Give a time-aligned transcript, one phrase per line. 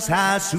[0.00, 0.56] 사수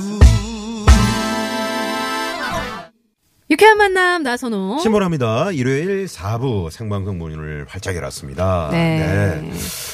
[3.51, 4.77] 유쾌한 만남 나선호.
[4.79, 5.51] 신보라입니다.
[5.53, 8.69] 일요일 4부 생방송 문을 활짝 열었습니다.
[8.71, 9.51] 네.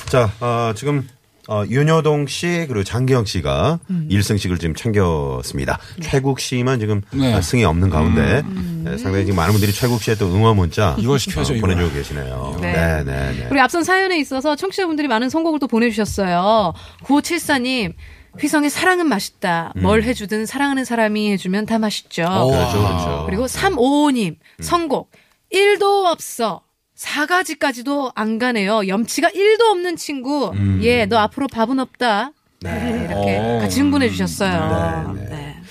[0.09, 1.07] 자, 어, 지금
[1.47, 4.07] 어, 윤여동 씨 그리고 장기영 씨가 음.
[4.09, 5.77] 일 1승씩을 지금 챙겼습니다.
[5.97, 6.01] 네.
[6.01, 7.33] 최국 씨만 지금 네.
[7.33, 8.81] 아, 승이 없는 가운데 음.
[8.83, 11.57] 네, 상당히 지금 많은 분들이 최국 씨의 또 응원 문자 이걸 시켜야죠, 어.
[11.59, 12.57] 보내주고 계시네요.
[12.61, 12.73] 네.
[12.73, 13.47] 네, 네, 네.
[13.51, 16.73] 우리 앞선 사연에 있어서 청취자분들이 많은 선곡을 또 보내주셨어요.
[17.03, 17.93] 9574님,
[18.39, 19.73] 휘성의 사랑은 맛있다.
[19.77, 22.23] 뭘 해주든 사랑하는 사람이 해주면 다 맛있죠.
[22.23, 23.23] 그렇죠, 그렇죠.
[23.27, 25.11] 그리고 355님, 선곡.
[25.53, 26.61] 1도 없어.
[26.95, 28.87] 4가지까지도 안 가네요.
[28.87, 30.53] 염치가 1도 없는 친구.
[30.81, 32.31] 예, 너 앞으로 밥은 없다.
[32.61, 33.59] 네, 이렇게 어.
[33.59, 35.13] 같이 흥분해 주셨어요.
[35.13, 35.29] 네, 네.
[35.29, 35.61] 네.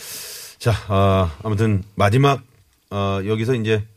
[0.59, 2.43] 자, 어, 아무튼 마지막
[2.91, 3.94] 어, 여기서 이제 어,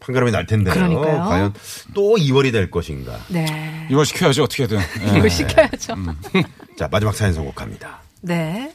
[0.00, 0.74] 판가름이 날 텐데요.
[0.74, 1.24] 그러니까요.
[1.24, 1.54] 과연
[1.94, 3.18] 또 2월이 될 것인가.
[3.28, 3.86] 네.
[3.90, 4.78] 이걸 시켜야죠 어떻게든.
[4.78, 5.18] 예.
[5.18, 5.94] 이거 시켜야죠.
[6.76, 8.00] 자, 마지막 사연 선곡합니다.
[8.22, 8.72] 네.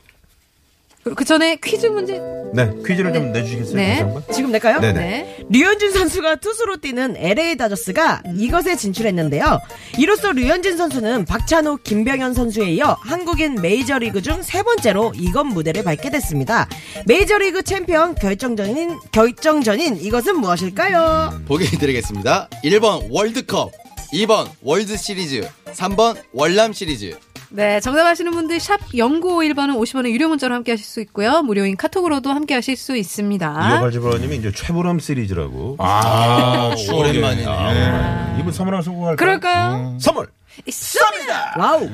[1.03, 2.19] 그- 그 전에 퀴즈 문제.
[2.53, 3.75] 네, 퀴즈를 좀 내주시겠어요?
[3.75, 4.15] 네.
[4.33, 4.79] 지금 낼까요?
[4.79, 4.99] 네네.
[4.99, 5.37] 네.
[5.49, 9.59] 류현진 선수가 투수로 뛰는 LA 다저스가 이것에 진출했는데요.
[9.99, 16.09] 이로써 류현진 선수는 박찬호, 김병현 선수에 이어 한국인 메이저리그 중 세 번째로 이것 무대를 밟게
[16.09, 16.67] 됐습니다.
[17.05, 21.41] 메이저리그 챔피언 결정전인 결정전인 이것은 무엇일까요?
[21.47, 22.49] 보기 드리겠습니다.
[22.63, 23.71] 1번 월드컵,
[24.13, 27.15] 2번 월드 시리즈, 3번 월남 시리즈.
[27.51, 31.41] 네, 정답 아시는 분들 샵 0951번은 50원의 유료 문자로 함께 하실 수 있고요.
[31.41, 33.71] 무료인 카톡으로도 함께 하실 수 있습니다.
[33.71, 35.75] 이어갈 집어님이 이제 최보람 시리즈라고.
[35.79, 37.09] 아, 추억의.
[37.11, 37.49] 오랜만이네요.
[37.49, 39.15] 아, 이분 선물 하나 쏘고 갈까요?
[39.15, 39.97] 그럴까요?
[39.99, 40.27] 선물!
[40.65, 41.55] 있습니다.
[41.57, 41.89] 와우.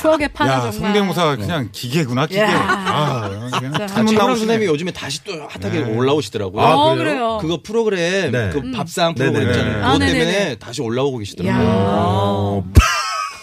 [0.00, 0.72] 추억의 판화 야, 정말.
[0.72, 2.40] 성대모사 그냥 기계구나, 기계.
[2.42, 2.48] 야.
[2.52, 3.86] 아, 그냥.
[3.86, 4.38] 창문 나오시네.
[4.38, 6.62] 선생님이 요즘에 다시 또 핫하게 올라오시더라고요.
[6.62, 7.04] 아, 어, 그래요?
[7.04, 7.38] 그래요.
[7.40, 8.50] 그거 프로그램, 네.
[8.50, 9.32] 그 밥상 네네네.
[9.38, 9.84] 프로그램 있잖아요.
[9.86, 10.06] 아, 그것.
[10.06, 12.64] 때문에 다시 올라오고 계시더라고요.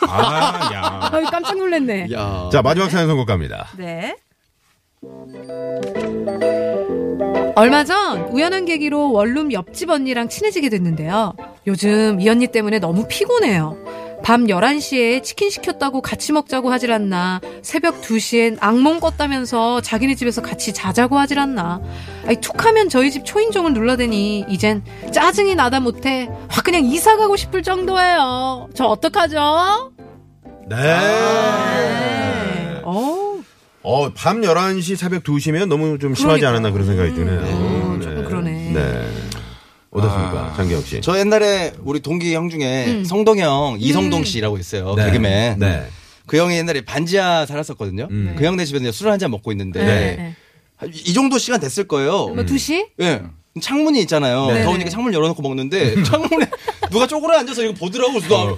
[0.10, 1.10] 아, 야.
[1.14, 2.08] 아유, 깜짝 놀랐네.
[2.14, 2.50] 야.
[2.52, 3.68] 자, 마지막 사연 선곡 갑니다.
[3.78, 4.16] 네.
[7.56, 11.34] 얼마 전 우연한 계기로 원룸 옆집 언니랑 친해지게 됐는데요.
[11.66, 13.78] 요즘 이 언니 때문에 너무 피곤해요.
[14.28, 17.40] 밤 11시에 치킨 시켰다고 같이 먹자고 하질 않나.
[17.62, 21.80] 새벽 2시엔 악몽 꿨다면서 자기네 집에서 같이 자자고 하질 않나.
[22.26, 24.84] 아니, 툭 하면 저희 집 초인종을 눌러대니 이젠
[25.14, 28.68] 짜증이 나다 못해 확 그냥 이사 가고 싶을 정도예요.
[28.74, 29.94] 저 어떡하죠?
[30.68, 30.76] 네.
[30.76, 32.82] 네.
[32.84, 33.40] 어
[33.82, 36.50] 어, 밤 11시, 새벽 2시면 너무 좀 심하지 그러니까.
[36.50, 37.40] 않았나 그런 생각이 드네요.
[37.46, 38.72] 어, 조금 그러네.
[38.74, 39.08] 네.
[40.00, 41.02] 어떻습니까, 장기영 씨?
[41.02, 43.04] 저 옛날에 우리 동기 형 중에 음.
[43.06, 44.96] 성동형, 이성동 씨라고 있어요.
[44.96, 45.06] 네.
[45.06, 45.60] 개그맨.
[45.60, 45.88] 네.
[46.26, 48.08] 그 형이 옛날에 반지하 살았었거든요.
[48.12, 48.36] 음.
[48.38, 50.36] 그 형네 집에서 술 한 잔 먹고 있는데 네.
[50.76, 52.28] 한이 정도 시간 됐을 거예요.
[52.28, 52.88] 뭐 2시?
[53.02, 53.22] 예.
[53.62, 54.48] 창문이 있잖아요.
[54.52, 54.64] 네.
[54.64, 56.46] 더우니까 창문 열어놓고 먹는데 창문에
[56.92, 58.20] 누가 쪼그려 앉아서 이거 보더라고.
[58.20, 58.56] 나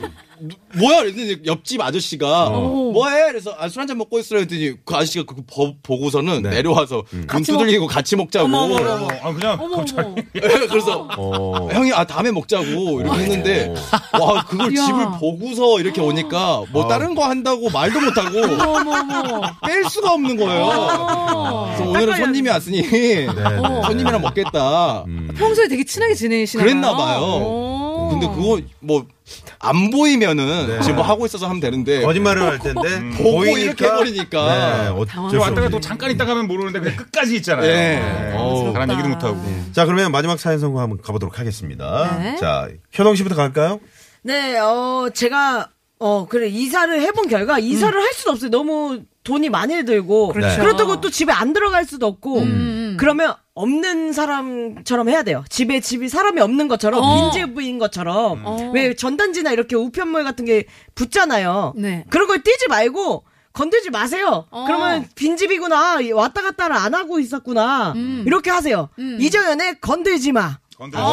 [0.75, 1.01] 뭐야?
[1.01, 3.27] 그랬더니 옆집 아저씨가 뭐해?
[3.27, 6.49] 그래서 아, 술 한잔 먹고 있으라 했더니 그 아저씨가 그거 보, 보고서는 네.
[6.49, 8.47] 내려와서 문 두들리고 같이 먹자고.
[8.47, 10.15] 아, 그냥 어머 어머.
[10.35, 10.39] 예,
[10.69, 11.69] 그래서 어.
[11.71, 13.73] 형이 아 다음에 먹자고 이렇게 했는데
[14.19, 14.85] 와 그걸 야.
[14.85, 19.41] 집을 보고서 이렇게 오니까 뭐 다른 거 한다고 말도 못하고 어머 어머.
[19.65, 20.63] 뺄 수가 없는 거예요.
[20.65, 21.73] 어.
[21.75, 23.27] 그래서 오늘은 손님이 왔으니 네.
[23.85, 25.05] 손님이랑 먹겠다.
[25.37, 27.78] 평소에 되게 친하게 지내시나 그랬나 봐요.
[28.09, 29.05] 근데 그거 뭐
[29.59, 30.81] 안 보이면은 네.
[30.81, 33.13] 지금 뭐 하고 있어서 하면 되는데 거짓말을 할 텐데 음.
[33.17, 34.83] 보고 이렇게 해버리니까.
[34.83, 35.45] 네, 어쩔 수 당황스러워.
[35.47, 35.69] 왔다가.
[35.69, 37.67] 또 잠깐 있다 가면 모르는데 그냥 끝까지 있잖아요.
[37.67, 37.99] 네.
[37.99, 38.37] 네.
[38.37, 38.73] 어우.
[38.73, 39.37] 잘한 얘기도 못하고.
[39.73, 42.17] 자, 그러면 마지막 사연 선곡 한번 가보도록 하겠습니다.
[42.19, 42.35] 네.
[42.37, 43.79] 자, 효동 씨부터 갈까요?
[44.21, 48.49] 네, 어, 제가, 어, 그래, 이사를 해본 결과, 이사를 할 수도 없어요.
[48.49, 50.29] 너무 돈이 많이 들고.
[50.29, 50.59] 그렇죠.
[50.59, 52.39] 그렇다고 또 집에 안 들어갈 수도 없고.
[52.39, 52.97] 음.
[52.99, 55.43] 그러면 없는 사람처럼 해야 돼요.
[55.49, 57.31] 집에 집이 사람이 없는 것처럼, 어.
[57.31, 58.41] 빈집인 것처럼.
[58.43, 58.71] 어.
[58.73, 60.65] 왜 전단지나 이렇게 우편물 같은 게
[60.95, 61.73] 붙잖아요.
[61.77, 62.05] 네.
[62.09, 63.23] 그런 걸 띄지 말고,
[63.53, 64.47] 건들지 마세요.
[64.49, 64.65] 어.
[64.65, 65.99] 그러면 빈집이구나.
[66.13, 67.93] 왔다 갔다를 안 하고 있었구나.
[67.95, 68.23] 음.
[68.25, 68.89] 이렇게 하세요.
[68.97, 69.17] 음.
[69.21, 70.57] 이정현의 건들지 마.
[70.75, 71.07] 건들지 아,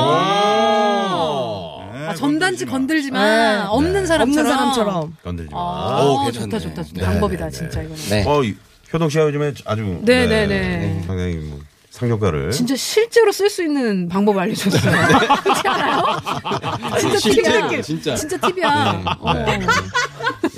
[1.10, 1.75] 마.
[2.06, 3.20] 아, 전단지 건들지 마.
[3.24, 3.62] 네.
[3.68, 4.46] 없는 사람처럼.
[4.46, 5.16] 없는 사람처럼.
[5.22, 5.58] 건들지 마.
[5.60, 6.58] 아, 오, 좋다, 괜찮네.
[6.64, 7.00] 좋다, 좋다.
[7.00, 7.86] 네, 방법이다, 네, 진짜, 네.
[7.86, 8.02] 이거는.
[8.10, 8.24] 네.
[8.26, 8.54] 어, 이-
[8.92, 9.98] 효동 씨가 요즘에 아주.
[10.02, 11.02] 네, 네, 네.
[11.06, 11.60] 상당히 뭐
[11.90, 12.50] 상효과를.
[12.50, 14.80] 진짜 실제로 쓸 수 있는 방법 알려줬어요.
[15.42, 16.18] 그렇지 않아요?
[17.00, 17.80] 진짜 팁이야.
[17.82, 18.14] 진짜.
[18.14, 19.02] 진짜 팁이야.
[19.20, 19.34] 어.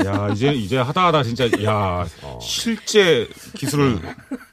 [0.04, 2.04] 야, 이제, 이제 하다 하다 진짜, 야,
[2.40, 3.98] 실제 기술을.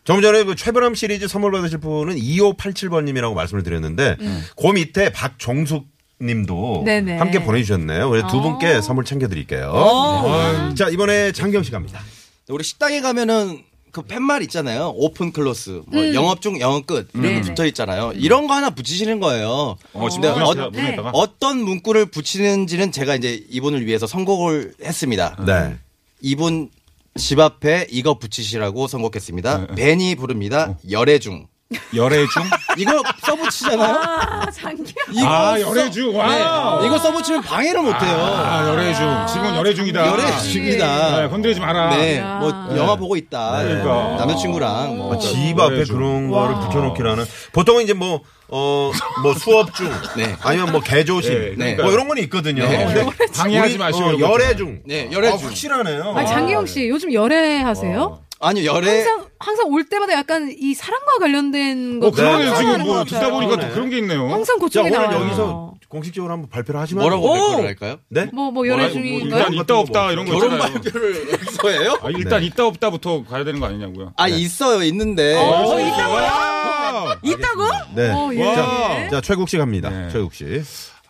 [0.03, 4.17] 조금 전에 그 최불암 시리즈 선물 받으실 분은 2587번님이라고 말씀을 드렸는데
[4.55, 5.87] 그 밑에 박종숙
[6.25, 7.17] 님도 네네.
[7.17, 8.09] 함께 보내주셨네요.
[8.09, 8.41] 그래서 두 어.
[8.41, 9.71] 분께 선물 챙겨드릴게요.
[9.73, 10.73] 어.
[10.75, 12.01] 자, 이번에 장기영 씨 갑니다.
[12.49, 14.91] 우리 식당에 가면은 그 팻말 있잖아요.
[14.95, 15.83] open close.
[15.87, 17.07] 뭐 영업 중 영업 끝.
[17.13, 18.11] 이렇게 붙어 있잖아요.
[18.15, 19.77] 이런 거 하나 붙이시는 거예요.
[19.93, 21.09] 어, 근데 문에다가, 어, 문에다가.
[21.13, 25.37] 어떤 문구를 붙이는지는 제가 이제 이분을 위해서 선곡을 했습니다.
[25.45, 25.77] 네.
[26.19, 26.69] 이분
[27.17, 29.67] 집 앞에 이거 붙이시라고 선곡했습니다.
[29.67, 29.75] 네.
[29.75, 30.77] 벤이 부릅니다.
[30.89, 31.47] 열애 중.
[31.93, 32.43] 열애중?
[32.77, 33.95] 이거 써붙이잖아요.
[33.95, 34.95] 아, 장기영.
[35.11, 36.17] 이거 아, 써- 열애중.
[36.17, 36.79] 와.
[36.81, 36.87] 네.
[36.87, 38.15] 이거 써붙이면 방해를 못해요.
[38.15, 39.25] 아, 열애중.
[39.31, 40.07] 지금 열애중이다.
[40.07, 41.21] 열애중이다.
[41.21, 41.95] 네, 건드리지 마라.
[41.95, 42.37] 네, 야.
[42.39, 43.61] 뭐 영화 보고 있다.
[43.63, 44.15] 그러니까.
[44.25, 45.95] 남자친구랑 뭐 아, 집 앞에 열애중.
[45.95, 48.91] 그런 거를 붙여놓기라는 보통은 이제 뭐, 어,
[49.23, 50.35] 뭐 수업 중 네.
[50.41, 51.75] 아니면 뭐 개조실 네.
[51.75, 52.63] 뭐 이런 건 있거든요.
[52.67, 52.85] 네.
[52.85, 53.05] 근데
[53.35, 54.81] 방해하지 마시고 어, 열애 중.
[54.85, 55.39] 네, 열애 중.
[55.39, 56.13] 아, 확실하네요.
[56.15, 58.19] 아니, 장기영 씨, 요즘 열애 하세요?
[58.39, 62.07] 아니요, 열애 항상, 항상 올 때마다 약간 이 사랑과 관련된 거.
[62.07, 62.51] 어, 그러네요.
[62.51, 62.57] 네.
[62.57, 63.29] 지금 뭐것 듣다.
[63.31, 63.59] 보니까.
[63.59, 64.27] 또 그런 게 있네요.
[64.29, 65.21] 항상 자, 그쪽이 오늘 나와요.
[65.21, 67.29] 여기서 공식적으로 한번 발표를 하시면 뭐라고?
[67.31, 67.97] 발표를 할까요?
[68.09, 68.27] 네?
[68.33, 69.39] 뭐, 뭐, 열애 뭐 중인가요?
[69.39, 70.73] 일단 있다 없다 이런 거 결혼 있잖아요.
[70.73, 71.97] 발표를 여기서 해요?
[72.01, 72.47] 아, 일단 네.
[72.47, 74.13] 있다 없다부터 가야 되는 거 아니냐고요.
[74.17, 75.35] 아, 있어요, 있는데.
[75.35, 77.23] 어, 아, 있다고요?
[77.23, 77.63] 있다고?
[77.95, 78.11] 네.
[78.11, 78.43] 어, 예.
[78.45, 79.09] 와.
[79.09, 79.89] 자, 최국 씨 갑니다.
[79.89, 80.09] 네.
[80.11, 80.45] 최국 씨.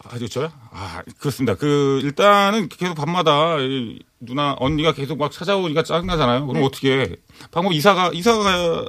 [0.09, 0.51] 아주 저요?
[0.71, 1.55] 아, 그렇습니다.
[1.55, 6.47] 그, 일단은 계속 밤마다 이 누나, 언니가 계속 막 찾아오니까 짜증 나잖아요.
[6.47, 7.07] 그럼 어떻게 해?
[7.51, 8.85] 방금 이사가, 이사가,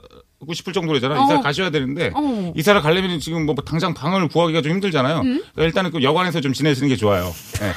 [0.46, 1.18] 고 싶을 정도잖아요.
[1.18, 1.24] 어.
[1.24, 2.52] 이사 가셔야 되는데 어.
[2.54, 5.20] 이사를 가려면 지금 뭐 당장 방을 구하기가 좀 힘들잖아요.
[5.20, 5.42] 음?
[5.54, 7.32] 그러니까 일단은 그 여관에서 좀 지내시는 게 좋아요.
[7.58, 7.72] 네.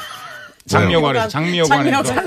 [0.68, 2.22] 장미여관에서 장미여관에서 네.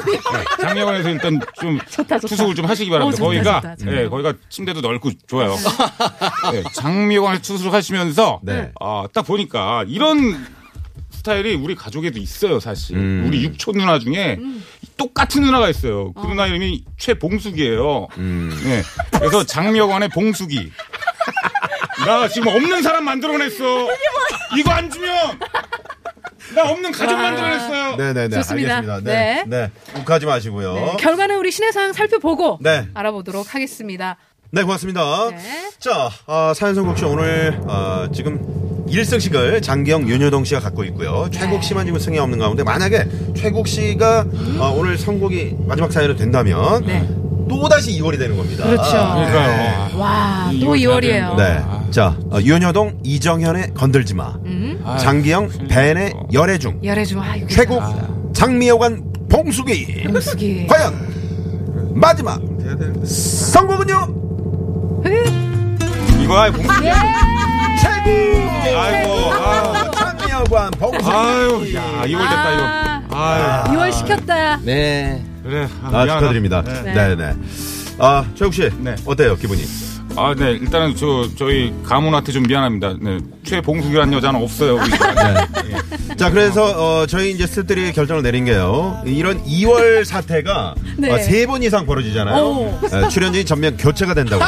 [0.60, 2.18] 장미여관에서 일단 좀 좋다, 좋다.
[2.18, 3.14] 투숙을 좀 하시기 바랍니다.
[3.14, 3.96] 어, 좋다, 거기가 좋다, 좋다.
[3.96, 5.54] 예, 거기가 침대도 넓고 좋아요.
[6.52, 8.72] 네, 장미여관에서 투숙하시면서 네.
[8.80, 10.44] 아, 딱 보니까 이런
[11.22, 12.96] 스타일이 우리 가족에도 있어요, 사실.
[12.96, 13.24] 음.
[13.28, 14.38] 우리 육촌 누나 중에
[14.96, 16.12] 똑같은 누나가 있어요.
[16.14, 18.08] 그 누나 이름이 최봉숙이에요.
[18.18, 18.60] 음.
[18.64, 18.82] 네.
[19.16, 20.72] 그래서 장미여관의 봉숙이.
[22.04, 23.88] 나 지금 없는 사람 만들어냈어.
[24.58, 25.38] 이거 안 주면
[26.56, 27.96] 나 없는 가족 만들어냈어요.
[27.96, 28.36] 네네네.
[28.38, 28.76] 좋습니다.
[28.78, 29.00] 알겠습니다.
[29.04, 29.44] 네.
[29.46, 29.70] 네.
[29.94, 30.00] 네.
[30.00, 30.74] 욱하지 마시고요.
[30.74, 32.88] 네, 결과는 우리 신의 상황 살펴보고 네.
[32.94, 34.16] 알아보도록 하겠습니다.
[34.50, 35.30] 네, 고맙습니다.
[35.30, 35.70] 네.
[35.78, 38.61] 자, 아, 사연 선곡 씨 오늘 아, 지금
[38.92, 41.28] 1승씩을 장기영, 윤효동 씨가 갖고 있고요.
[41.32, 44.26] 최국 씨만 지금 승이 없는 가운데 만약에 최국 씨가
[44.58, 47.08] 아, 오늘 선곡이 마지막 사연이 된다면 네.
[47.48, 48.64] 또 다시 2월이 되는 겁니다.
[48.64, 48.90] 그렇죠.
[48.92, 49.98] 그러니까요.
[49.98, 51.36] 와, 이- 또 이월 2월이에요.
[51.36, 51.60] 네.
[51.90, 54.34] 자, 어, 윤효동, 이정현의 건들지 마.
[54.46, 54.82] 음?
[54.98, 56.80] 장기영, 벤의 열애중.
[56.84, 57.82] 열애 중, 아, 최국,
[58.32, 60.04] 장미여관, 봉숙이.
[60.04, 60.66] 봉숙이.
[60.70, 62.40] 과연 마지막
[63.04, 64.22] 선곡은요?
[66.22, 66.88] 이거 아이 봉숙이.
[67.82, 68.78] 최국!
[68.78, 69.32] 아이고.
[69.34, 69.90] 아.
[69.92, 71.10] 장미여관, 봉숙이.
[71.10, 73.16] 아유, 야, 2월 됐다 이거.
[73.16, 73.64] 아유.
[73.76, 74.56] 2월 시켰다.
[74.58, 75.22] 네.
[75.42, 75.68] 그래.
[75.82, 76.18] 아, 미안하다.
[76.20, 76.62] 축하드립니다.
[76.62, 76.82] 네.
[76.94, 77.34] 네, 네.
[77.98, 78.70] 아, 최국 씨.
[78.78, 78.94] 네.
[79.04, 79.62] 어때요, 기분이?
[80.16, 80.52] 아, 네.
[80.52, 82.94] 일단은 저 저희 가문 한테 좀 미안합니다.
[83.00, 83.18] 네.
[83.44, 84.82] 최봉숙이라는 여자는 없어요.
[84.84, 85.34] 집안에.
[85.34, 86.16] 네.
[86.16, 86.64] 자, 그래서
[87.00, 89.00] 어, 저희 이제 스태프들이 결정을 내린 게요.
[89.04, 91.10] 이런 2월 사태가 네.
[91.10, 92.42] 어, 세번 이상 벌어지잖아요.
[92.42, 92.78] 오.
[92.92, 94.42] 에, 출연진이 전면 교체가 된다고.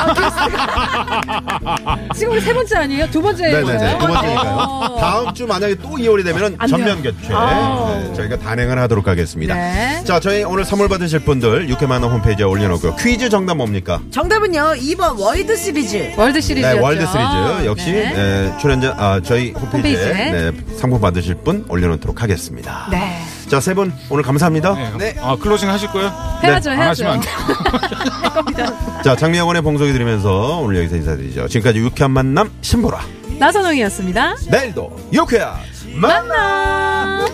[2.15, 3.11] 지금 우리 세 번째 아니에요?
[3.11, 3.43] 두 번째.
[3.51, 3.99] 네네네.
[3.99, 4.53] 두 번째니까요.
[4.57, 5.01] 어.
[5.01, 7.03] 다음 주 만약에 또 2월이 되면 안 전면.
[7.03, 7.17] 교체.
[7.33, 8.01] 아.
[8.09, 9.55] 네, 저희가 단행을 하도록 하겠습니다.
[9.55, 10.03] 네.
[10.05, 12.97] 자, 저희 오늘 선물 받으실 분들 유쾌만화 홈페이지에 올려놓고요.
[12.97, 14.01] 퀴즈 정답 뭡니까?
[14.11, 16.13] 정답은요 2번 월드 시리즈.
[16.17, 16.65] 월드 시리즈.
[16.67, 20.31] 네, 월드 시리즈 역시 네, 출연 자 아, 저희 홈페이지에 홈페이지에.
[20.51, 22.87] 네, 상품 받으실 분 올려놓도록 하겠습니다.
[22.91, 23.19] 네.
[23.49, 24.75] 자, 세 분 오늘 감사합니다.
[24.75, 24.93] 네.
[24.99, 25.17] 네.
[25.21, 26.13] 아, closing 하실 거예요?
[26.43, 27.07] 해야죠, 안 해야죠.
[27.07, 28.67] 하시면 안 돼요.
[29.05, 31.49] 자, 장미영원의 봉송이 드리면서 오늘 여기서 인사드리죠.
[31.49, 33.01] 지금까지 유쾌한 만남 신보라.
[33.39, 34.37] 나선홍이었습니다.
[34.51, 35.55] 내일도 유쾌한
[35.97, 36.29] 만남!
[36.29, 37.27] 만나!